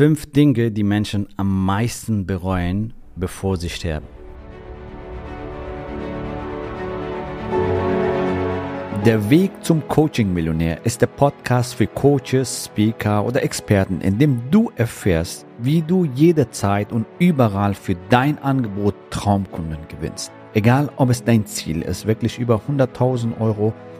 Fünf 0.00 0.32
Dinge, 0.32 0.70
die 0.70 0.82
Menschen 0.82 1.28
am 1.36 1.66
meisten 1.66 2.24
bereuen, 2.24 2.94
bevor 3.16 3.58
sie 3.58 3.68
sterben. 3.68 4.06
Der 9.04 9.28
Weg 9.28 9.50
zum 9.62 9.86
Coaching-Millionär 9.88 10.86
ist 10.86 11.02
der 11.02 11.06
Podcast 11.06 11.74
für 11.74 11.86
Coaches, 11.86 12.64
Speaker 12.64 13.26
oder 13.26 13.42
Experten, 13.42 14.00
in 14.00 14.18
dem 14.18 14.40
du 14.50 14.72
erfährst, 14.74 15.44
wie 15.58 15.82
du 15.82 16.06
jederzeit 16.06 16.92
und 16.92 17.04
überall 17.18 17.74
für 17.74 17.96
dein 18.08 18.38
Angebot 18.38 18.94
Traumkunden 19.10 19.86
gewinnst. 19.88 20.32
Egal, 20.54 20.88
ob 20.96 21.10
es 21.10 21.22
dein 21.24 21.44
Ziel 21.44 21.82
ist, 21.82 22.06
wirklich 22.06 22.38
über 22.38 22.62
100.000 22.66 23.38
Euro 23.38 23.74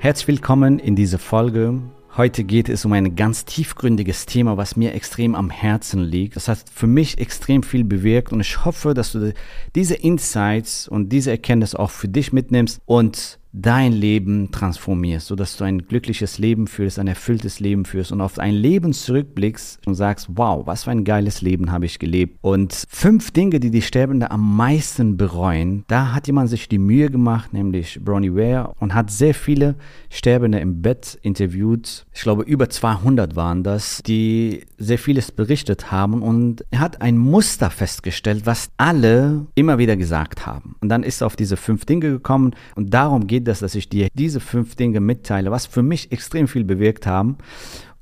Herzlich 0.00 0.28
willkommen 0.28 0.78
in 0.78 0.94
dieser 0.94 1.18
Folge 1.18 1.80
Heute 2.18 2.42
geht 2.42 2.68
es 2.68 2.84
um 2.84 2.92
ein 2.94 3.14
ganz 3.14 3.44
tiefgründiges 3.44 4.26
Thema, 4.26 4.56
was 4.56 4.74
mir 4.74 4.92
extrem 4.92 5.36
am 5.36 5.50
Herzen 5.50 6.02
liegt. 6.02 6.34
Das 6.34 6.48
hat 6.48 6.64
für 6.74 6.88
mich 6.88 7.18
extrem 7.18 7.62
viel 7.62 7.84
bewirkt 7.84 8.32
und 8.32 8.40
ich 8.40 8.64
hoffe, 8.64 8.92
dass 8.92 9.12
du 9.12 9.32
diese 9.76 9.94
Insights 9.94 10.88
und 10.88 11.10
diese 11.10 11.30
Erkenntnis 11.30 11.76
auch 11.76 11.90
für 11.90 12.08
dich 12.08 12.32
mitnimmst 12.32 12.80
und 12.86 13.37
dein 13.52 13.92
Leben 13.92 14.50
transformierst, 14.50 15.26
sodass 15.26 15.56
du 15.56 15.64
ein 15.64 15.86
glückliches 15.86 16.38
Leben 16.38 16.66
führst, 16.66 16.98
ein 16.98 17.06
erfülltes 17.06 17.60
Leben 17.60 17.84
führst 17.84 18.12
und 18.12 18.20
auf 18.20 18.38
ein 18.38 18.54
Leben 18.54 18.92
zurückblickst 18.92 19.86
und 19.86 19.94
sagst, 19.94 20.28
wow, 20.34 20.66
was 20.66 20.84
für 20.84 20.90
ein 20.90 21.04
geiles 21.04 21.40
Leben 21.40 21.72
habe 21.72 21.86
ich 21.86 21.98
gelebt. 21.98 22.38
Und 22.42 22.84
fünf 22.88 23.30
Dinge, 23.30 23.60
die 23.60 23.70
die 23.70 23.82
Sterbenden 23.82 24.30
am 24.30 24.56
meisten 24.56 25.16
bereuen, 25.16 25.84
da 25.88 26.12
hat 26.14 26.26
jemand 26.26 26.50
sich 26.50 26.68
die 26.68 26.78
Mühe 26.78 27.10
gemacht, 27.10 27.52
nämlich 27.52 28.00
Bronnie 28.04 28.34
Ware, 28.34 28.74
und 28.78 28.94
hat 28.94 29.10
sehr 29.10 29.34
viele 29.34 29.76
Sterbende 30.10 30.58
im 30.58 30.82
Bett 30.82 31.18
interviewt. 31.22 32.06
Ich 32.12 32.22
glaube, 32.22 32.42
über 32.42 32.68
200 32.68 33.36
waren 33.36 33.62
das, 33.62 34.02
die 34.06 34.66
sehr 34.76 34.98
vieles 34.98 35.32
berichtet 35.32 35.90
haben 35.90 36.22
und 36.22 36.64
er 36.70 36.80
hat 36.80 37.00
ein 37.00 37.16
Muster 37.16 37.70
festgestellt, 37.70 38.42
was 38.44 38.70
alle 38.76 39.46
immer 39.54 39.78
wieder 39.78 39.96
gesagt 39.96 40.46
haben. 40.46 40.76
Und 40.80 40.88
dann 40.88 41.02
ist 41.02 41.22
er 41.22 41.26
auf 41.26 41.36
diese 41.36 41.56
fünf 41.56 41.84
Dinge 41.84 42.10
gekommen 42.10 42.54
und 42.74 42.92
darum 42.94 43.26
geht 43.26 43.37
es, 43.46 43.60
dass 43.60 43.76
ich 43.76 43.88
dir 43.88 44.08
diese 44.14 44.40
fünf 44.40 44.74
Dinge 44.74 45.00
mitteile, 45.00 45.52
was 45.52 45.66
für 45.66 45.82
mich 45.82 46.10
extrem 46.10 46.48
viel 46.48 46.64
bewirkt 46.64 47.06
haben. 47.06 47.38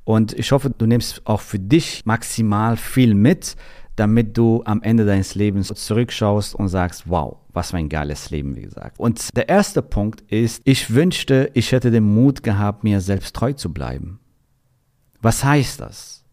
Und 0.05 0.33
ich 0.33 0.53
hoffe, 0.53 0.71
du 0.71 0.87
nimmst 0.87 1.21
auch 1.27 1.41
für 1.41 1.59
dich 1.59 2.07
maximal 2.07 2.77
viel 2.77 3.15
mit, 3.15 3.57
damit 3.97 4.37
du 4.39 4.63
am 4.65 4.83
Ende 4.83 5.05
deines 5.05 5.35
Lebens 5.35 5.69
zurückschaust 5.69 6.55
und 6.55 6.69
sagst, 6.69 7.09
wow, 7.09 7.39
was 7.53 7.71
für 7.71 7.79
ein 7.79 7.89
geiles 7.89 8.31
Leben, 8.31 8.55
wie 8.55 8.63
gesagt. 8.63 9.01
Und 9.01 9.37
der 9.37 9.49
erste 9.49 9.83
Punkt 9.83 10.21
ist, 10.31 10.63
ich 10.65 10.95
wünschte, 10.95 11.51
ich 11.55 11.73
hätte 11.73 11.91
den 11.91 12.05
Mut 12.05 12.43
gehabt, 12.43 12.85
mir 12.85 13.01
selbst 13.01 13.35
treu 13.35 13.53
zu 13.55 13.73
bleiben. 13.73 14.21
Was 15.23 15.43
heißt 15.43 15.81
das? 15.81 16.26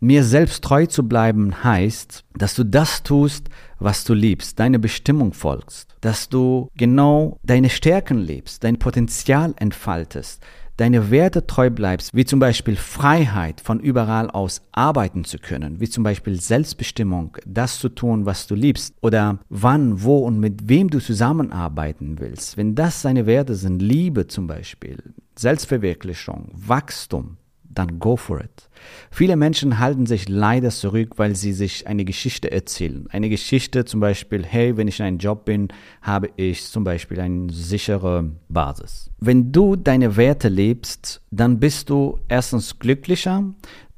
Mir 0.00 0.22
selbst 0.22 0.62
treu 0.62 0.86
zu 0.86 1.08
bleiben 1.08 1.64
heißt, 1.64 2.24
dass 2.36 2.54
du 2.54 2.64
das 2.64 3.02
tust, 3.02 3.48
was 3.80 4.04
du 4.04 4.14
liebst, 4.14 4.60
deine 4.60 4.78
Bestimmung 4.78 5.32
folgst, 5.32 5.96
dass 6.00 6.28
du 6.28 6.68
genau 6.76 7.38
deine 7.42 7.68
Stärken 7.68 8.18
lebst, 8.18 8.62
dein 8.62 8.78
Potenzial 8.78 9.54
entfaltest, 9.56 10.40
deine 10.76 11.10
Werte 11.10 11.48
treu 11.48 11.68
bleibst, 11.70 12.14
wie 12.14 12.24
zum 12.24 12.38
Beispiel 12.38 12.76
Freiheit, 12.76 13.60
von 13.60 13.80
überall 13.80 14.30
aus 14.30 14.62
arbeiten 14.70 15.24
zu 15.24 15.38
können, 15.38 15.80
wie 15.80 15.88
zum 15.88 16.04
Beispiel 16.04 16.40
Selbstbestimmung, 16.40 17.36
das 17.44 17.80
zu 17.80 17.88
tun, 17.88 18.24
was 18.24 18.46
du 18.46 18.54
liebst, 18.54 18.94
oder 19.00 19.40
wann, 19.48 20.04
wo 20.04 20.18
und 20.18 20.38
mit 20.38 20.68
wem 20.68 20.90
du 20.90 21.00
zusammenarbeiten 21.00 22.20
willst. 22.20 22.56
Wenn 22.56 22.76
das 22.76 23.02
deine 23.02 23.26
Werte 23.26 23.56
sind, 23.56 23.82
Liebe 23.82 24.28
zum 24.28 24.46
Beispiel, 24.46 25.02
Selbstverwirklichung, 25.34 26.52
Wachstum, 26.54 27.36
dann 27.70 27.98
go 27.98 28.16
for 28.16 28.40
it. 28.40 28.68
Viele 29.10 29.36
Menschen 29.36 29.78
halten 29.78 30.06
sich 30.06 30.28
leider 30.28 30.70
zurück, 30.70 31.14
weil 31.16 31.34
sie 31.36 31.52
sich 31.52 31.86
eine 31.86 32.04
Geschichte 32.04 32.50
erzählen. 32.50 33.06
Eine 33.10 33.28
Geschichte 33.28 33.84
zum 33.84 34.00
Beispiel, 34.00 34.44
hey, 34.44 34.76
wenn 34.76 34.88
ich 34.88 35.00
in 35.00 35.06
einem 35.06 35.18
Job 35.18 35.44
bin, 35.44 35.68
habe 36.02 36.30
ich 36.36 36.64
zum 36.64 36.84
Beispiel 36.84 37.20
eine 37.20 37.52
sichere 37.52 38.30
Basis. 38.48 39.10
Wenn 39.20 39.52
du 39.52 39.76
deine 39.76 40.16
Werte 40.16 40.48
lebst, 40.48 41.20
dann 41.30 41.60
bist 41.60 41.90
du 41.90 42.18
erstens 42.28 42.78
glücklicher, 42.78 43.44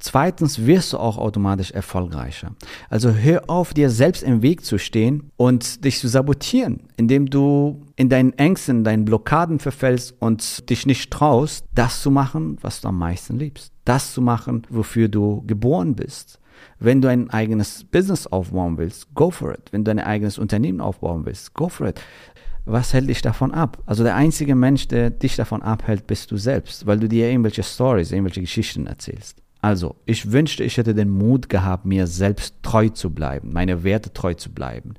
Zweitens 0.01 0.67
wirst 0.67 0.95
du 0.95 0.99
auch 0.99 1.19
automatisch 1.19 1.71
erfolgreicher. 1.71 2.53
Also 2.89 3.13
hör 3.13 3.49
auf, 3.49 3.75
dir 3.75 3.91
selbst 3.91 4.23
im 4.23 4.41
Weg 4.43 4.65
zu 4.65 4.79
stehen 4.79 5.31
und 5.37 5.85
dich 5.85 5.99
zu 5.99 6.09
sabotieren, 6.09 6.89
indem 6.97 7.29
du 7.29 7.83
in 7.97 8.09
deinen 8.09 8.33
Ängsten, 8.33 8.79
in 8.79 8.85
deinen 8.85 9.05
Blockaden 9.05 9.59
verfällst 9.59 10.15
und 10.19 10.71
dich 10.71 10.87
nicht 10.87 11.11
traust, 11.11 11.67
das 11.75 12.01
zu 12.01 12.11
machen, 12.11 12.57
was 12.63 12.81
du 12.81 12.89
am 12.89 12.99
meisten 12.99 13.39
liebst. 13.39 13.73
Das 13.85 14.15
zu 14.15 14.23
machen, 14.23 14.63
wofür 14.71 15.09
du 15.09 15.45
geboren 15.47 15.95
bist. 15.95 16.41
Wenn 16.79 17.03
du 17.03 17.09
ein 17.09 17.31
eigenes 17.31 17.85
Business 17.85 18.27
aufbauen 18.27 18.79
willst, 18.79 19.15
go 19.15 19.31
for 19.31 19.53
it. 19.53 19.71
Wenn 19.71 19.85
du 19.85 19.91
ein 19.91 19.99
eigenes 19.99 20.39
Unternehmen 20.39 20.81
aufbauen 20.81 21.27
willst, 21.27 21.53
go 21.55 21.69
for 21.69 21.89
it 21.89 22.01
was 22.67 22.93
hält 22.93 23.09
dich 23.09 23.23
davon 23.23 23.53
ab? 23.53 23.83
Also 23.87 24.05
der 24.05 24.15
einzige 24.15 24.55
Mensch, 24.55 24.89
der 24.89 25.11
dich 25.11 25.37
davon 25.37 25.63
abhält, 25.63 26.07
bist 26.07 26.31
du 26.31 26.37
selbst, 26.37 26.87
weil 26.87 26.99
du 26.99 27.09
dir 27.09 27.29
irgendwelche 27.29 27.63
Stories, 27.63 28.13
irgendwelche 28.13 28.43
Geschichten 28.43 28.87
erzählst. 28.87 29.43
Also, 29.63 29.97
ich 30.07 30.33
wünschte, 30.33 30.65
ich 30.65 30.79
hätte 30.79 30.95
den 30.95 31.11
Mut 31.11 31.49
gehabt, 31.49 31.85
mir 31.85 32.07
selbst 32.07 32.55
treu 32.63 32.89
zu 32.89 33.11
bleiben, 33.11 33.53
meine 33.53 33.85
Werte 33.85 34.13
treu 34.13 34.35
zu 34.35 34.53
bleiben. 34.53 34.95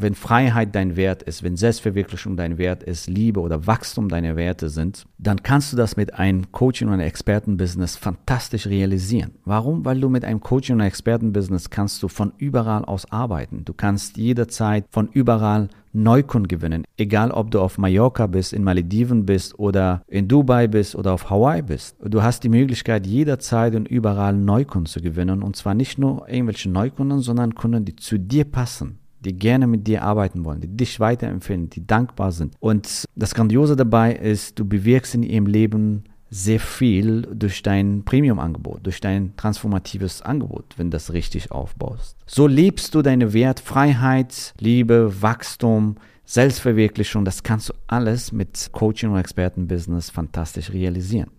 Wenn 0.00 0.14
Freiheit 0.14 0.76
dein 0.76 0.94
Wert 0.94 1.24
ist, 1.24 1.42
wenn 1.42 1.56
Selbstverwirklichung 1.56 2.36
dein 2.36 2.56
Wert 2.56 2.84
ist, 2.84 3.08
Liebe 3.08 3.40
oder 3.40 3.66
Wachstum 3.66 4.08
deine 4.08 4.36
Werte 4.36 4.68
sind, 4.68 5.06
dann 5.18 5.42
kannst 5.42 5.72
du 5.72 5.76
das 5.76 5.96
mit 5.96 6.14
einem 6.14 6.52
Coaching- 6.52 6.88
und 6.88 7.00
Expertenbusiness 7.00 7.96
fantastisch 7.96 8.68
realisieren. 8.68 9.32
Warum? 9.44 9.84
Weil 9.84 10.00
du 10.00 10.08
mit 10.08 10.24
einem 10.24 10.38
Coaching- 10.40 10.76
und 10.76 10.82
Expertenbusiness 10.82 11.70
kannst 11.70 12.00
du 12.02 12.06
von 12.06 12.32
überall 12.38 12.84
aus 12.84 13.10
arbeiten. 13.10 13.64
Du 13.64 13.74
kannst 13.74 14.16
jederzeit 14.16 14.84
von 14.88 15.08
überall 15.08 15.68
Neukunden 15.92 16.46
gewinnen. 16.46 16.84
Egal, 16.96 17.32
ob 17.32 17.50
du 17.50 17.60
auf 17.60 17.76
Mallorca 17.76 18.28
bist, 18.28 18.52
in 18.52 18.62
Malediven 18.62 19.26
bist 19.26 19.58
oder 19.58 20.02
in 20.06 20.28
Dubai 20.28 20.68
bist 20.68 20.94
oder 20.94 21.12
auf 21.12 21.28
Hawaii 21.28 21.62
bist. 21.62 21.96
Du 22.04 22.22
hast 22.22 22.44
die 22.44 22.48
Möglichkeit, 22.48 23.04
jederzeit 23.04 23.74
und 23.74 23.88
überall 23.88 24.34
Neukunden 24.34 24.86
zu 24.86 25.00
gewinnen. 25.00 25.42
Und 25.42 25.56
zwar 25.56 25.74
nicht 25.74 25.98
nur 25.98 26.28
irgendwelche 26.28 26.70
Neukunden, 26.70 27.18
sondern 27.18 27.56
Kunden, 27.56 27.84
die 27.84 27.96
zu 27.96 28.16
dir 28.16 28.44
passen 28.44 29.00
die 29.20 29.34
gerne 29.34 29.66
mit 29.66 29.86
dir 29.86 30.02
arbeiten 30.02 30.44
wollen, 30.44 30.60
die 30.60 30.68
dich 30.68 31.00
weiterempfehlen, 31.00 31.70
die 31.70 31.86
dankbar 31.86 32.32
sind. 32.32 32.54
Und 32.60 33.04
das 33.14 33.34
Grandiose 33.34 33.76
dabei 33.76 34.14
ist, 34.14 34.58
du 34.58 34.64
bewirkst 34.64 35.14
in 35.14 35.22
ihrem 35.22 35.46
Leben 35.46 36.04
sehr 36.30 36.60
viel 36.60 37.22
durch 37.22 37.62
dein 37.62 38.04
Premium-Angebot, 38.04 38.80
durch 38.84 39.00
dein 39.00 39.34
transformatives 39.36 40.22
Angebot, 40.22 40.74
wenn 40.76 40.90
du 40.90 40.96
das 40.96 41.12
richtig 41.12 41.50
aufbaust. 41.50 42.16
So 42.26 42.46
lebst 42.46 42.94
du 42.94 43.02
deine 43.02 43.32
Wertfreiheit, 43.32 44.52
Liebe, 44.58 45.22
Wachstum, 45.22 45.96
Selbstverwirklichung, 46.26 47.24
das 47.24 47.42
kannst 47.42 47.70
du 47.70 47.74
alles 47.86 48.32
mit 48.32 48.68
Coaching 48.72 49.10
und 49.10 49.18
Expertenbusiness 49.18 50.10
fantastisch 50.10 50.70
realisieren. 50.70 51.30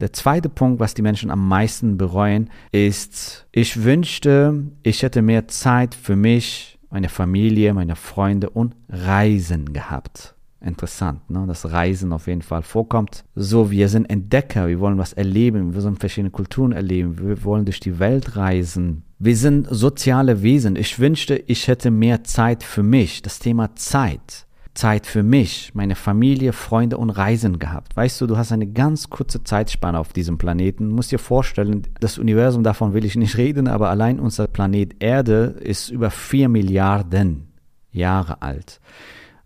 Der 0.00 0.12
zweite 0.12 0.48
Punkt, 0.48 0.80
was 0.80 0.94
die 0.94 1.02
Menschen 1.02 1.30
am 1.30 1.46
meisten 1.46 1.96
bereuen, 1.96 2.50
ist, 2.72 3.46
ich 3.52 3.84
wünschte, 3.84 4.64
ich 4.82 5.04
hätte 5.04 5.22
mehr 5.22 5.46
Zeit 5.46 5.94
für 5.94 6.16
mich, 6.16 6.73
meine 6.94 7.08
Familie, 7.08 7.74
meine 7.74 7.96
Freunde 7.96 8.50
und 8.50 8.76
Reisen 8.88 9.72
gehabt. 9.72 10.36
Interessant, 10.60 11.28
ne? 11.28 11.44
dass 11.44 11.72
Reisen 11.72 12.12
auf 12.12 12.28
jeden 12.28 12.40
Fall 12.40 12.62
vorkommt. 12.62 13.24
So, 13.34 13.72
wir 13.72 13.88
sind 13.88 14.08
Entdecker, 14.08 14.68
wir 14.68 14.78
wollen 14.78 14.96
was 14.96 15.12
erleben, 15.12 15.74
wir 15.74 15.80
sollen 15.80 15.96
verschiedene 15.96 16.30
Kulturen 16.30 16.70
erleben, 16.70 17.18
wir 17.18 17.42
wollen 17.42 17.64
durch 17.64 17.80
die 17.80 17.98
Welt 17.98 18.36
reisen. 18.36 19.02
Wir 19.18 19.36
sind 19.36 19.66
soziale 19.68 20.42
Wesen. 20.42 20.76
Ich 20.76 21.00
wünschte, 21.00 21.34
ich 21.34 21.66
hätte 21.66 21.90
mehr 21.90 22.22
Zeit 22.22 22.62
für 22.62 22.84
mich. 22.84 23.22
Das 23.22 23.40
Thema 23.40 23.74
Zeit. 23.74 24.46
Zeit 24.74 25.06
für 25.06 25.22
mich, 25.22 25.70
meine 25.74 25.94
Familie, 25.94 26.52
Freunde 26.52 26.98
und 26.98 27.10
Reisen 27.10 27.58
gehabt. 27.58 27.96
Weißt 27.96 28.20
du, 28.20 28.26
du 28.26 28.36
hast 28.36 28.52
eine 28.52 28.66
ganz 28.66 29.08
kurze 29.08 29.44
Zeitspanne 29.44 29.98
auf 29.98 30.12
diesem 30.12 30.36
Planeten. 30.36 30.88
Du 30.88 30.94
musst 30.94 31.12
dir 31.12 31.18
vorstellen, 31.18 31.82
das 32.00 32.18
Universum, 32.18 32.64
davon 32.64 32.92
will 32.92 33.04
ich 33.04 33.16
nicht 33.16 33.36
reden, 33.38 33.68
aber 33.68 33.90
allein 33.90 34.18
unser 34.18 34.48
Planet 34.48 34.96
Erde 34.98 35.54
ist 35.60 35.90
über 35.90 36.10
vier 36.10 36.48
Milliarden 36.48 37.52
Jahre 37.92 38.42
alt. 38.42 38.80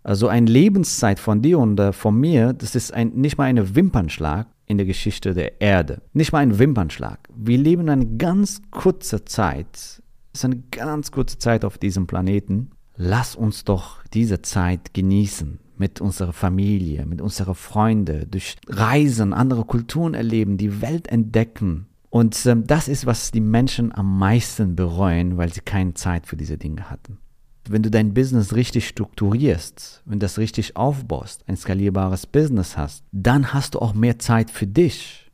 Also 0.03 0.27
eine 0.27 0.49
Lebenszeit 0.49 1.19
von 1.19 1.41
dir 1.41 1.59
und 1.59 1.79
äh, 1.79 1.93
von 1.93 2.19
mir, 2.19 2.53
das 2.53 2.73
ist 2.73 2.93
ein, 2.93 3.09
nicht 3.09 3.37
mal 3.37 3.45
ein 3.45 3.75
Wimpernschlag 3.75 4.47
in 4.65 4.77
der 4.77 4.87
Geschichte 4.87 5.33
der 5.33 5.61
Erde. 5.61 6.01
Nicht 6.13 6.31
mal 6.31 6.39
ein 6.39 6.57
Wimpernschlag. 6.57 7.19
Wir 7.35 7.57
leben 7.57 7.89
eine 7.89 8.05
ganz 8.05 8.61
kurze 8.71 9.25
Zeit. 9.25 9.67
Es 9.73 10.01
ist 10.33 10.45
eine 10.45 10.63
ganz 10.71 11.11
kurze 11.11 11.37
Zeit 11.37 11.65
auf 11.65 11.77
diesem 11.77 12.07
Planeten. 12.07 12.71
Lass 12.95 13.35
uns 13.35 13.63
doch 13.63 13.98
diese 14.13 14.41
Zeit 14.41 14.93
genießen 14.93 15.59
mit 15.77 16.01
unserer 16.01 16.33
Familie, 16.33 17.05
mit 17.05 17.21
unseren 17.21 17.55
Freunden, 17.55 18.29
durch 18.29 18.57
Reisen, 18.67 19.33
andere 19.33 19.63
Kulturen 19.63 20.13
erleben, 20.13 20.57
die 20.57 20.81
Welt 20.81 21.07
entdecken. 21.07 21.87
Und 22.09 22.45
ähm, 22.45 22.65
das 22.67 22.87
ist, 22.87 23.05
was 23.05 23.31
die 23.31 23.39
Menschen 23.39 23.93
am 23.95 24.17
meisten 24.17 24.75
bereuen, 24.75 25.37
weil 25.37 25.53
sie 25.53 25.61
keine 25.61 25.93
Zeit 25.93 26.27
für 26.27 26.35
diese 26.35 26.57
Dinge 26.57 26.89
hatten. 26.89 27.19
Wenn 27.69 27.83
du 27.83 27.91
dein 27.91 28.13
Business 28.13 28.55
richtig 28.55 28.87
strukturierst, 28.87 30.01
wenn 30.05 30.19
du 30.19 30.25
das 30.25 30.39
richtig 30.39 30.75
aufbaust, 30.75 31.43
ein 31.47 31.55
skalierbares 31.55 32.25
Business 32.25 32.77
hast, 32.77 33.03
dann 33.11 33.53
hast 33.53 33.75
du 33.75 33.79
auch 33.79 33.93
mehr 33.93 34.17
Zeit 34.17 34.49
für 34.49 34.65
dich. 34.65 35.31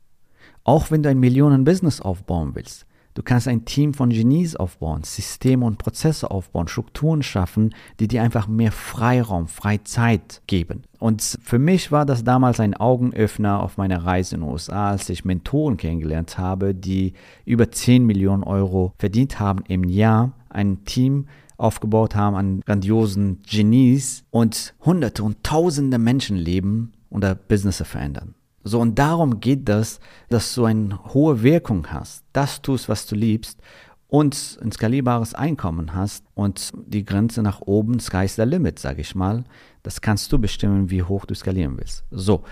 Auch 0.62 0.90
wenn 0.90 1.02
du 1.02 1.08
ein 1.08 1.18
Millionen-Business 1.18 2.00
aufbauen 2.00 2.54
willst. 2.54 2.86
Du 3.16 3.22
kannst 3.22 3.48
ein 3.48 3.64
Team 3.64 3.94
von 3.94 4.10
Genies 4.10 4.56
aufbauen, 4.56 5.02
Systeme 5.02 5.64
und 5.64 5.78
Prozesse 5.78 6.30
aufbauen, 6.30 6.68
Strukturen 6.68 7.22
schaffen, 7.22 7.74
die 7.98 8.08
dir 8.08 8.22
einfach 8.22 8.46
mehr 8.46 8.70
Freiraum, 8.70 9.48
Freizeit 9.48 10.42
geben. 10.46 10.82
Und 10.98 11.38
für 11.42 11.58
mich 11.58 11.90
war 11.90 12.04
das 12.04 12.24
damals 12.24 12.60
ein 12.60 12.74
Augenöffner 12.74 13.62
auf 13.62 13.78
meiner 13.78 14.04
Reise 14.04 14.34
in 14.34 14.42
den 14.42 14.50
USA, 14.50 14.90
als 14.90 15.08
ich 15.08 15.24
Mentoren 15.24 15.78
kennengelernt 15.78 16.36
habe, 16.36 16.74
die 16.74 17.14
über 17.46 17.70
10 17.70 18.04
Millionen 18.04 18.42
Euro 18.42 18.92
verdient 18.98 19.40
haben 19.40 19.64
im 19.66 19.84
Jahr. 19.84 20.32
Ein 20.50 20.84
Team 20.84 21.26
aufgebaut 21.56 22.14
haben 22.14 22.36
an 22.36 22.60
grandiosen 22.66 23.40
Genies 23.48 24.24
und 24.30 24.74
hunderte 24.84 25.22
und 25.24 25.42
tausende 25.42 25.96
Menschenleben 25.96 26.92
oder 27.08 27.34
Business 27.34 27.82
verändern. 27.82 28.34
So, 28.66 28.80
und 28.80 28.98
darum 28.98 29.38
geht 29.38 29.68
das, 29.68 30.00
dass 30.28 30.52
du 30.56 30.64
eine 30.64 30.98
hohe 31.14 31.44
Wirkung 31.44 31.86
hast, 31.92 32.24
das 32.32 32.62
tust, 32.62 32.88
was 32.88 33.06
du 33.06 33.14
liebst 33.14 33.60
und 34.08 34.58
ein 34.60 34.72
skalierbares 34.72 35.34
Einkommen 35.34 35.94
hast 35.94 36.24
und 36.34 36.72
die 36.84 37.04
Grenze 37.04 37.42
nach 37.42 37.60
oben, 37.60 38.00
sky's 38.00 38.34
the 38.34 38.42
limit, 38.42 38.80
sage 38.80 39.02
ich 39.02 39.14
mal. 39.14 39.44
Das 39.84 40.00
kannst 40.00 40.32
du 40.32 40.40
bestimmen, 40.40 40.90
wie 40.90 41.04
hoch 41.04 41.26
du 41.26 41.34
skalieren 41.36 41.78
willst. 41.78 42.04
So. 42.10 42.42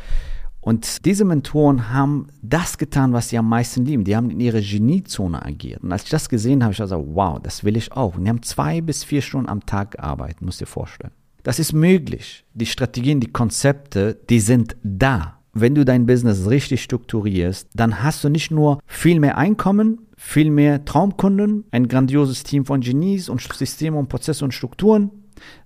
Und 0.61 1.05
diese 1.05 1.25
Mentoren 1.25 1.93
haben 1.93 2.29
das 2.43 2.79
getan, 2.79 3.13
was 3.13 3.31
sie 3.31 3.39
am 3.39 3.49
meisten 3.49 3.85
lieben. 3.85 4.05
Die 4.05 4.15
haben 4.15 4.31
in 4.31 4.39
ihrer 4.39 4.61
Geniezone 4.61 5.45
agiert. 5.45 5.83
Und 5.83 5.91
als 5.91 6.05
ich 6.05 6.11
das 6.11 6.29
gesehen 6.29 6.63
habe, 6.63 6.73
ich 6.73 6.79
gesagt, 6.79 7.05
wow, 7.09 7.41
das 7.43 7.65
will 7.65 7.77
ich 7.77 7.91
auch. 7.91 8.15
Und 8.15 8.23
die 8.23 8.31
haben 8.31 8.43
zwei 8.43 8.81
bis 8.81 9.03
vier 9.03 9.21
Stunden 9.21 9.49
am 9.49 9.67
Tag 9.67 9.91
gearbeitet, 9.91 10.43
musst 10.43 10.61
dir 10.61 10.67
vorstellen. 10.67 11.13
Das 11.43 11.59
ist 11.59 11.73
möglich. 11.73 12.45
Die 12.55 12.67
Strategien, 12.67 13.19
die 13.19 13.33
Konzepte, 13.33 14.15
die 14.31 14.39
sind 14.39 14.77
da 14.85 15.41
wenn 15.55 15.75
du 15.75 15.85
dein 15.85 16.07
Business 16.07 16.49
richtig 16.49 16.83
strukturierst, 16.83 17.69
dann 17.75 18.03
hast 18.03 18.23
du 18.25 18.29
nicht 18.29 18.51
nur 18.51 18.81
viel 18.87 19.21
mehr 19.21 19.39
Einkommen, 19.39 20.07
viel 20.17 20.51
mehr 20.51 20.85
Traumkunden, 20.85 21.65
ein 21.71 21.89
grandioses 21.89 22.43
Team 22.43 22.67
von 22.67 22.81
Genies 22.81 23.29
und 23.29 23.41
Systeme 23.41 23.97
und 23.97 24.09
Prozesse 24.09 24.45
und 24.45 24.53
Strukturen, 24.53 25.11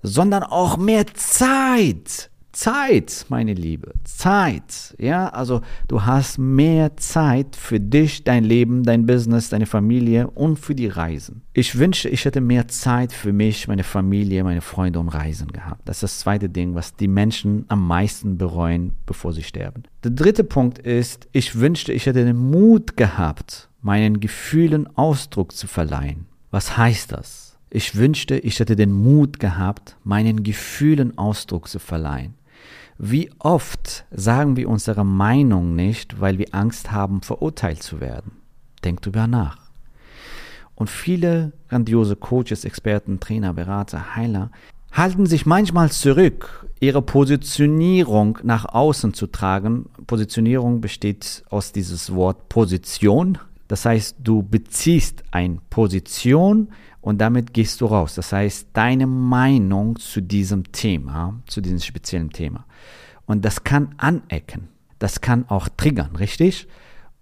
sondern 0.03 0.43
auch 0.43 0.77
mehr 0.77 1.07
Zeit 1.15 2.31
Zeit, 2.59 3.27
meine 3.29 3.55
Liebe, 3.55 3.95
Zeit. 4.03 4.97
Ja, 4.99 5.29
also 5.29 5.61
du 5.87 6.05
hast 6.05 6.39
mehr 6.39 6.97
Zeit 6.97 7.55
für 7.55 7.79
dich, 7.79 8.25
dein 8.25 8.43
Leben, 8.43 8.83
dein 8.83 9.07
Business, 9.07 9.49
deine 9.49 9.67
Familie 9.67 10.27
und 10.27 10.59
für 10.59 10.75
die 10.75 10.89
Reisen. 10.89 11.43
Ich 11.53 11.79
wünschte, 11.79 12.09
ich 12.09 12.25
hätte 12.25 12.41
mehr 12.41 12.67
Zeit 12.67 13.13
für 13.13 13.33
mich, 13.33 13.69
meine 13.69 13.85
Familie, 13.85 14.43
meine 14.43 14.61
Freunde 14.61 14.99
und 14.99 15.09
Reisen 15.09 15.53
gehabt. 15.53 15.83
Das 15.85 15.99
ist 15.99 16.03
das 16.03 16.19
zweite 16.19 16.49
Ding, 16.49 16.75
was 16.75 16.97
die 16.97 17.07
Menschen 17.07 17.65
am 17.69 17.87
meisten 17.87 18.39
bereuen, 18.39 18.95
bevor 19.07 19.33
sie 19.33 19.45
sterben. 19.45 19.85
Der 20.03 20.11
dritte 20.11 20.43
Punkt 20.43 20.81
ist, 20.81 21.29
ich 21.31 21.61
wünschte, 21.61 21.93
ich 21.93 22.07
hätte 22.07 22.25
den 22.25 22.51
Mut 22.51 22.97
gehabt, 22.97 23.69
meinen 23.83 24.19
Gefühlen 24.19 24.89
Ausdruck 24.97 25.53
zu 25.53 25.69
verleihen. 25.69 26.27
Was 26.51 26.77
heißt 26.77 27.13
das? 27.13 27.57
Ich 27.71 27.95
wünschte, 27.95 28.37
ich 28.37 28.59
hätte 28.59 28.75
den 28.75 28.91
Mut 28.91 29.39
gehabt, 29.39 29.97
meinen 30.03 30.43
Gefühlen 30.43 31.17
Ausdruck 31.19 31.69
zu 31.69 31.79
verleihen. 31.79 32.35
Wie 33.01 33.31
oft 33.39 34.05
sagen 34.11 34.57
wir 34.57 34.69
unsere 34.69 35.05
Meinung 35.05 35.77
nicht, 35.77 36.21
weil 36.21 36.37
wir 36.39 36.49
Angst 36.51 36.91
haben, 36.91 37.23
verurteilt 37.23 37.81
zu 37.81 38.01
werden? 38.01 38.33
Denkt 38.83 39.07
drüber 39.07 39.29
nach. 39.29 39.71
Und 40.75 40.91
viele 40.91 41.53
grandiose 41.69 42.17
Coaches, 42.17 42.65
Experten, 42.65 43.21
Trainer, 43.21 43.55
Berater, 43.55 44.17
Heiler 44.17 44.51
halten 44.91 45.27
sich 45.27 45.47
manchmal 45.47 45.93
zurück, 45.93 46.67
ihre 46.81 47.01
Positionierung 47.01 48.41
nach 48.43 48.65
außen 48.65 49.15
zu 49.15 49.29
tragen. 49.29 49.91
Positionierung 50.09 50.81
besteht 50.81 51.45
aus 51.51 51.71
dieses 51.71 52.13
Wort 52.13 52.49
Position. 52.49 53.39
Das 53.69 53.85
heißt, 53.85 54.17
du 54.25 54.43
beziehst 54.43 55.23
eine 55.31 55.59
Position 55.71 56.69
und 57.09 57.17
damit 57.23 57.55
gehst 57.55 57.81
du 57.81 57.87
raus. 57.87 58.17
Das 58.17 58.35
heißt, 58.35 58.69
deine 58.75 59.07
Meinung 59.07 59.97
zu 59.97 60.21
diesem 60.21 60.73
Thema, 60.73 61.41
zu 61.47 61.63
diesem 61.63 61.79
speziellen 61.79 62.29
Thema. 62.29 62.67
Und 63.25 63.47
das 63.47 63.65
kann 63.65 63.95
anecken. 63.97 64.69
Das 64.99 65.23
kann 65.23 65.49
auch 65.49 65.71
triggern, 65.75 66.17
richtig? 66.17 66.69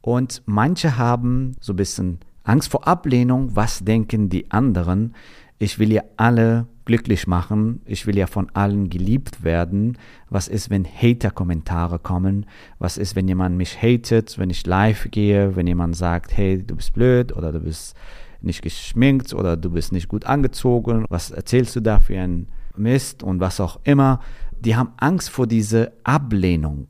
Und 0.01 0.43
manche 0.45 0.99
haben 0.99 1.55
so 1.61 1.73
ein 1.73 1.77
bisschen 1.77 2.19
Angst 2.43 2.73
vor 2.73 2.89
Ablehnung. 2.89 3.55
Was 3.55 3.85
denken 3.85 4.29
die 4.29 4.51
anderen? 4.51 5.15
Ich 5.61 5.79
will 5.79 5.93
ja 5.93 6.03
alle 6.17 6.67
glücklich 6.85 7.29
machen. 7.29 7.81
Ich 7.85 8.09
will 8.09 8.19
ja 8.19 8.27
von 8.27 8.51
allen 8.55 8.91
geliebt 8.91 9.45
werden. 9.45 9.99
Was 10.29 10.49
ist, 10.49 10.69
wenn 10.69 10.85
Hater-Kommentare 10.85 12.01
kommen? 12.01 12.47
Was 12.81 12.99
ist, 12.99 13.15
wenn 13.15 13.29
jemand 13.29 13.57
mich 13.57 13.81
hatet, 13.81 14.37
wenn 14.37 14.51
ich 14.51 14.67
live 14.67 15.13
gehe, 15.13 15.55
wenn 15.55 15.69
jemand 15.69 15.95
sagt, 15.95 16.37
hey, 16.37 16.61
du 16.61 16.75
bist 16.75 16.93
blöd 16.93 17.37
oder 17.37 17.53
du 17.53 17.61
bist 17.61 17.95
nicht 18.41 18.63
geschminkt 18.63 19.33
oder 19.35 19.57
du 19.57 19.71
bist 19.71 19.93
nicht 19.93 20.09
gut 20.09 20.27
angezogen. 20.27 21.05
Was 21.09 21.31
erzählst 21.31 21.77
du 21.77 21.81
da 21.81 22.01
für 22.01 22.19
ein 22.19 22.49
Mist 22.77 23.23
und 23.23 23.41
was 23.41 23.61
auch 23.61 23.81
immer? 23.85 24.21
die 24.61 24.77
haben 24.77 24.93
Angst 24.97 25.31
vor 25.31 25.47
dieser 25.47 25.93
Ablehnung. 26.05 26.89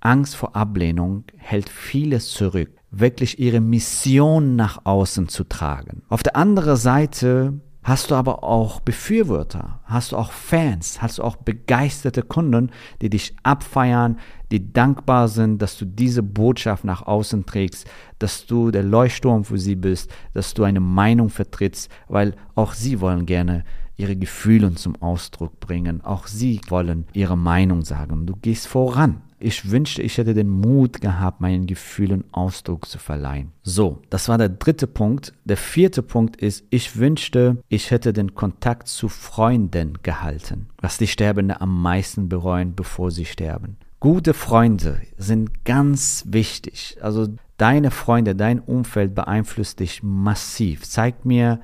Angst 0.00 0.36
vor 0.36 0.56
Ablehnung 0.56 1.24
hält 1.36 1.68
vieles 1.68 2.32
zurück, 2.32 2.70
wirklich 2.90 3.38
ihre 3.38 3.60
Mission 3.60 4.56
nach 4.56 4.84
außen 4.84 5.28
zu 5.28 5.44
tragen. 5.44 6.02
Auf 6.08 6.22
der 6.22 6.36
anderen 6.36 6.76
Seite 6.76 7.60
hast 7.82 8.10
du 8.10 8.14
aber 8.14 8.44
auch 8.44 8.80
Befürworter, 8.80 9.80
hast 9.84 10.12
du 10.12 10.16
auch 10.16 10.32
Fans, 10.32 11.02
hast 11.02 11.18
du 11.18 11.22
auch 11.22 11.36
begeisterte 11.36 12.22
Kunden, 12.22 12.70
die 13.00 13.10
dich 13.10 13.34
abfeiern, 13.42 14.18
die 14.50 14.72
dankbar 14.72 15.28
sind, 15.28 15.60
dass 15.60 15.78
du 15.78 15.84
diese 15.84 16.22
Botschaft 16.22 16.84
nach 16.84 17.02
außen 17.02 17.46
trägst, 17.46 17.88
dass 18.18 18.46
du 18.46 18.70
der 18.70 18.84
Leuchtturm 18.84 19.44
für 19.44 19.58
sie 19.58 19.76
bist, 19.76 20.10
dass 20.34 20.54
du 20.54 20.64
eine 20.64 20.80
Meinung 20.80 21.30
vertrittst, 21.30 21.90
weil 22.08 22.36
auch 22.54 22.74
sie 22.74 23.00
wollen 23.00 23.26
gerne 23.26 23.64
ihre 23.96 24.16
Gefühle 24.16 24.74
zum 24.74 25.00
Ausdruck 25.00 25.60
bringen. 25.60 26.00
Auch 26.02 26.26
sie 26.26 26.60
wollen 26.68 27.06
ihre 27.12 27.36
Meinung 27.36 27.82
sagen. 27.82 28.26
Du 28.26 28.36
gehst 28.36 28.66
voran. 28.66 29.22
Ich 29.42 29.70
wünschte, 29.70 30.02
ich 30.02 30.18
hätte 30.18 30.34
den 30.34 30.48
Mut 30.48 31.00
gehabt, 31.00 31.40
meinen 31.40 31.66
Gefühlen 31.66 32.22
Ausdruck 32.30 32.86
zu 32.86 32.98
verleihen. 32.98 33.52
So, 33.62 34.00
das 34.08 34.28
war 34.28 34.38
der 34.38 34.48
dritte 34.48 34.86
Punkt. 34.86 35.32
Der 35.44 35.56
vierte 35.56 36.02
Punkt 36.02 36.36
ist, 36.36 36.64
ich 36.70 36.96
wünschte, 36.96 37.56
ich 37.68 37.90
hätte 37.90 38.12
den 38.12 38.34
Kontakt 38.34 38.86
zu 38.86 39.08
Freunden 39.08 39.98
gehalten, 40.02 40.68
was 40.80 40.96
die 40.96 41.08
Sterbenden 41.08 41.60
am 41.60 41.82
meisten 41.82 42.28
bereuen, 42.28 42.74
bevor 42.76 43.10
sie 43.10 43.24
sterben. 43.24 43.76
Gute 43.98 44.32
Freunde 44.32 45.00
sind 45.16 45.64
ganz 45.64 46.24
wichtig. 46.28 46.96
Also 47.00 47.28
deine 47.56 47.90
Freunde, 47.90 48.36
dein 48.36 48.60
Umfeld 48.60 49.14
beeinflusst 49.14 49.80
dich 49.80 50.02
massiv. 50.02 50.84
Zeig 50.88 51.24
mir 51.24 51.60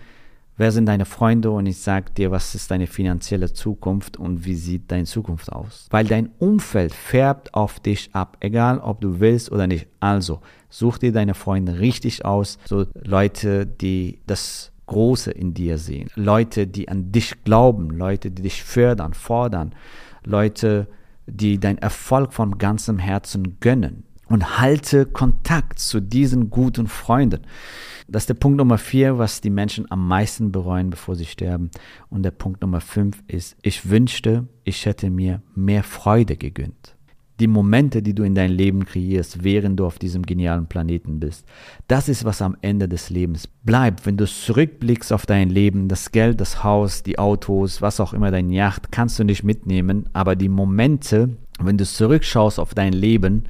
wer 0.59 0.73
sind 0.73 0.87
deine 0.87 1.07
Freunde 1.07 1.51
und 1.51 1.65
ich 1.65 1.79
sage 1.79 2.11
dir, 2.13 2.31
was 2.31 2.55
ist 2.55 2.71
deine 2.71 2.87
finanzielle 2.87 3.53
Zukunft 3.53 4.19
und 4.19 4.45
wie 4.45 4.55
sieht 4.55 4.91
deine 4.91 5.05
Zukunft 5.05 5.51
aus. 5.51 5.87
Weil 5.91 6.05
dein 6.05 6.31
Umfeld 6.39 6.93
färbt 6.93 7.55
auf 7.55 7.81
dich 7.81 8.11
ab, 8.13 8.37
egal 8.41 8.79
ob 8.81 9.01
du 9.01 9.21
willst 9.21 9.51
oder 9.51 9.67
nicht. 9.67 9.87
Also 10.01 10.41
such 10.69 10.99
dir 10.99 11.13
deine 11.13 11.35
Freunde 11.35 11.79
richtig 11.79 12.25
aus, 12.25 12.59
so 12.67 12.87
Leute, 12.95 13.67
die 13.67 14.19
das 14.27 14.73
Große 14.87 15.31
in 15.31 15.55
dir 15.55 15.79
sehen, 15.79 16.11
Leute, 16.15 16.67
die 16.67 16.89
an 16.89 17.13
dich 17.13 17.45
glauben, 17.45 17.91
Leute, 17.91 18.31
die 18.31 18.43
dich 18.43 18.63
fördern, 18.63 19.15
fordern, 19.15 19.75
Leute, 20.25 20.89
die 21.27 21.61
dein 21.61 21.79
Erfolg 21.79 22.33
von 22.33 22.59
ganzem 22.59 22.99
Herzen 22.99 23.59
gönnen. 23.61 24.05
Und 24.29 24.61
halte 24.61 25.07
Kontakt 25.07 25.79
zu 25.79 26.01
diesen 26.01 26.51
guten 26.51 26.87
Freunden. 26.87 27.41
Das 28.07 28.23
ist 28.23 28.29
der 28.29 28.35
Punkt 28.35 28.57
Nummer 28.57 28.79
vier, 28.79 29.19
was 29.19 29.41
die 29.41 29.51
Menschen 29.51 29.91
am 29.91 30.09
meisten 30.09 30.51
bereuen, 30.51 30.91
bevor 30.91 31.15
sie 31.15 31.27
sterben. 31.27 31.71
Und 32.09 32.23
der 32.23 32.31
Punkt 32.31 32.63
Nummer 32.63 32.81
fünf 32.81 33.23
ist, 33.27 33.57
ich 33.63 33.91
wünschte, 33.91 34.47
ich 34.65 34.87
hätte 34.87 35.11
mir 35.11 35.43
mehr 35.55 35.83
Freude 35.83 36.37
gegönnt. 36.37 36.97
Die 37.41 37.47
Momente, 37.47 38.03
die 38.03 38.15
du 38.15 38.25
in 38.25 38.35
dein 38.35 38.51
Leben 38.51 38.85
kreierst, 38.85 39.45
während 39.45 39.79
du 39.79 39.87
auf 39.87 39.99
diesem 39.99 40.23
genialen 40.23 40.67
Planeten 40.67 41.21
bist, 41.21 41.47
das 41.87 42.09
ist, 42.09 42.25
was 42.25 42.43
am 42.43 42.57
Ende 42.63 42.89
des 42.89 43.11
Lebens 43.11 43.47
bleibt. 43.47 44.07
Wenn 44.07 44.17
du 44.17 44.27
zurückblickst 44.27 45.13
auf 45.13 45.25
dein 45.25 45.49
Leben, 45.49 45.89
das 45.89 46.11
Geld, 46.11 46.41
das 46.41 46.65
Haus, 46.65 47.05
die 47.05 47.19
Autos, 47.19 47.81
was 47.81 48.01
auch 48.01 48.13
immer 48.13 48.31
dein 48.31 48.51
Yacht, 48.51 48.91
kannst 48.91 49.19
du 49.19 49.25
nicht 49.25 49.45
mitnehmen, 49.45 50.09
aber 50.15 50.35
die 50.35 50.49
Momente, 50.49 51.37
wenn 51.61 51.79
du 51.79 51.85
zurückschaust 51.85 52.59
auf 52.59 52.75
dein 52.75 52.93
Leben, 52.93 53.45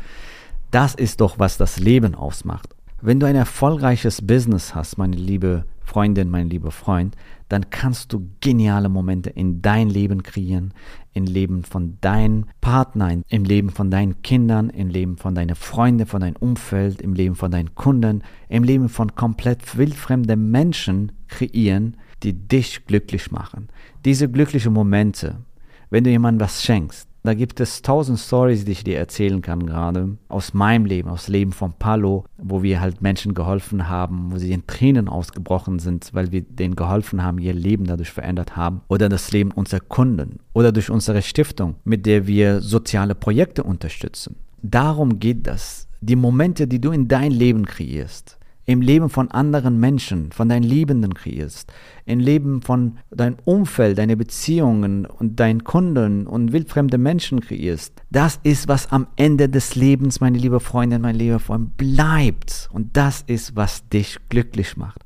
Das 0.71 0.95
ist 0.95 1.23
doch, 1.23 1.39
was 1.39 1.57
das 1.57 1.79
Leben 1.79 2.15
ausmacht. 2.15 2.75
Wenn 3.01 3.21
du 3.21 3.27
ein 3.27 3.37
erfolgreiches 3.37 4.27
Business 4.27 4.75
hast, 4.75 4.99
meine 4.99 5.17
liebe 5.17 5.65
Freundin, 5.81 6.31
mein 6.31 6.51
lieber 6.51 6.71
Freund, 6.71 7.17
dann 7.49 7.71
kannst 7.71 8.13
du 8.13 8.29
geniale 8.41 8.91
Momente 8.91 9.31
in 9.31 9.63
dein 9.63 9.89
Leben 9.89 10.23
kreieren, 10.23 10.75
im 11.15 11.25
Leben 11.25 11.63
von 11.65 11.97
deinen 12.03 12.47
Partnern, 12.61 13.23
im 13.29 13.45
Leben 13.45 13.71
von 13.71 13.91
deinen 13.91 14.21
Kindern, 14.21 14.69
im 14.69 14.89
Leben 14.89 15.17
von 15.17 15.35
deinen 15.35 15.55
Freunden, 15.55 16.07
von 16.07 16.21
deinem 16.21 16.37
Umfeld, 16.37 17.01
im 17.01 17.15
Leben 17.15 17.35
von 17.35 17.51
deinen 17.51 17.75
Kunden, 17.75 18.23
im 18.51 18.63
Leben 18.63 18.91
von 18.91 19.15
komplett 19.15 19.79
wildfremden 19.79 20.51
Menschen 20.51 21.13
kreieren, 21.29 21.97
die 22.23 22.35
dich 22.35 22.85
glücklich 22.85 23.31
machen. 23.31 23.69
Diese 24.05 24.31
glücklichen 24.31 24.75
Momente, 24.75 25.37
wenn 25.89 26.05
du 26.05 26.11
jemandem 26.11 26.45
was 26.45 26.63
schenkst, 26.63 27.08
da 27.23 27.35
gibt 27.35 27.61
es 27.61 27.83
tausend 27.83 28.19
Stories, 28.19 28.65
die 28.65 28.73
ich 28.73 28.85
dir 28.85 28.99
erzählen 28.99 29.43
kann 29.43 29.67
gerade 29.67 30.17
aus 30.29 30.55
meinem 30.55 30.85
Leben, 30.85 31.11
aus 31.11 31.27
dem 31.27 31.33
Leben 31.33 31.53
von 31.53 31.73
Palo, 31.73 32.25
wo 32.37 32.63
wir 32.63 32.81
halt 32.81 33.03
Menschen 33.03 33.35
geholfen 33.35 33.89
haben, 33.89 34.33
wo 34.33 34.39
sie 34.39 34.53
in 34.53 34.67
Tränen 34.67 35.09
ausgebrochen 35.09 35.79
sind, 35.79 36.11
weil 36.13 36.33
wir 36.33 36.43
denen 36.43 36.77
geholfen 36.77 37.23
haben, 37.23 37.39
ihr 37.39 37.55
Leben 37.55 37.85
dadurch 37.85 38.11
verändert 38.11 38.57
haben. 38.57 38.83
Oder 38.89 39.09
das 39.09 39.31
Leben 39.33 39.51
unserer 39.51 39.81
Kunden. 39.81 40.39
Oder 40.55 40.73
durch 40.73 40.91
unsere 40.91 41.23
Stiftung, 41.23 41.75
mit 41.85 42.07
der 42.07 42.27
wir 42.27 42.61
soziale 42.61 43.15
Projekte 43.15 43.63
unterstützen. 43.63 44.37
Darum 44.63 45.19
geht 45.19 45.47
das. 45.47 45.87
Die 46.01 46.17
Momente, 46.17 46.69
die 46.69 46.81
du 46.81 46.93
in 46.93 47.09
dein 47.09 47.33
Leben 47.33 47.67
kreierst, 47.67 48.38
im 48.69 48.83
Leben 48.83 49.09
von 49.09 49.31
anderen 49.31 49.81
Menschen, 49.81 50.31
von 50.31 50.51
deinen 50.51 50.63
Liebenden 50.63 51.15
kreierst, 51.15 51.73
im 52.05 52.21
Leben 52.21 52.61
von 52.61 52.99
deinem 53.11 53.37
Umfeld, 53.47 53.97
deine 53.97 54.15
Beziehungen 54.15 55.07
und 55.07 55.41
deinen 55.41 55.65
Kunden 55.65 56.27
und 56.27 56.53
wildfremde 56.53 56.99
Menschen 56.99 57.41
kreierst. 57.41 57.95
Das 58.11 58.39
ist, 58.43 58.69
was 58.69 58.93
am 58.93 59.07
Ende 59.17 59.49
des 59.49 59.75
Lebens, 59.75 60.21
meine 60.21 60.37
liebe 60.37 60.61
Freundin, 60.61 61.01
mein 61.01 61.17
lieber 61.17 61.41
Freund, 61.41 61.79
bleibt. 61.79 62.69
Und 62.71 62.95
das 62.95 63.25
ist, 63.27 63.57
was 63.57 63.89
dich 63.89 64.19
glücklich 64.29 64.77
macht. 64.77 65.03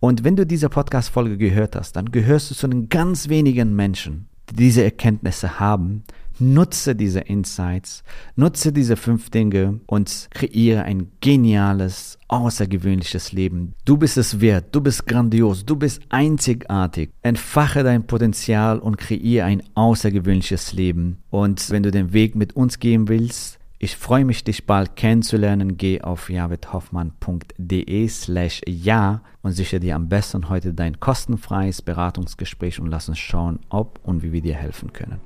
Und 0.00 0.22
wenn 0.22 0.36
du 0.36 0.44
diese 0.44 0.68
Podcast-Folge 0.68 1.38
gehört 1.38 1.76
hast, 1.76 1.96
dann 1.96 2.12
gehörst 2.12 2.50
du 2.50 2.54
zu 2.54 2.68
den 2.68 2.90
ganz 2.90 3.30
wenigen 3.30 3.74
Menschen, 3.74 4.28
die 4.50 4.56
diese 4.56 4.84
Erkenntnisse 4.84 5.58
haben, 5.58 6.04
Nutze 6.40 6.94
diese 6.94 7.20
Insights, 7.20 8.04
nutze 8.36 8.72
diese 8.72 8.96
fünf 8.96 9.30
Dinge 9.30 9.80
und 9.86 10.28
kreiere 10.30 10.84
ein 10.84 11.10
geniales, 11.20 12.18
außergewöhnliches 12.28 13.32
Leben. 13.32 13.74
Du 13.84 13.96
bist 13.96 14.16
es 14.16 14.40
wert, 14.40 14.66
du 14.72 14.80
bist 14.80 15.06
grandios, 15.06 15.64
du 15.64 15.74
bist 15.74 16.02
einzigartig. 16.10 17.10
Entfache 17.22 17.82
dein 17.82 18.06
Potenzial 18.06 18.78
und 18.78 18.98
kreiere 18.98 19.46
ein 19.46 19.62
außergewöhnliches 19.74 20.72
Leben. 20.74 21.18
Und 21.30 21.70
wenn 21.70 21.82
du 21.82 21.90
den 21.90 22.12
Weg 22.12 22.36
mit 22.36 22.54
uns 22.54 22.78
gehen 22.78 23.08
willst, 23.08 23.57
ich 23.80 23.96
freue 23.96 24.24
mich, 24.24 24.42
dich 24.42 24.66
bald 24.66 24.96
kennenzulernen. 24.96 25.76
Geh 25.76 26.00
auf 26.00 26.30
javidhoffmann.de 26.30 28.08
slash 28.08 28.60
ja 28.66 29.22
und 29.42 29.52
sichere 29.52 29.80
dir 29.80 29.94
am 29.94 30.08
besten 30.08 30.48
heute 30.48 30.74
dein 30.74 30.98
kostenfreies 30.98 31.82
Beratungsgespräch 31.82 32.80
und 32.80 32.88
lass 32.88 33.08
uns 33.08 33.18
schauen, 33.18 33.60
ob 33.68 34.00
und 34.02 34.22
wie 34.22 34.32
wir 34.32 34.42
dir 34.42 34.56
helfen 34.56 34.92
können. 34.92 35.20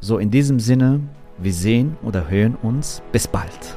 So, 0.00 0.18
in 0.18 0.30
diesem 0.30 0.58
Sinne, 0.58 1.00
wir 1.38 1.52
sehen 1.52 1.96
oder 2.02 2.28
hören 2.28 2.56
uns. 2.56 3.02
Bis 3.12 3.28
bald. 3.28 3.76